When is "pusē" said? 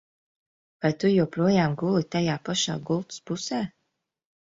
3.31-3.65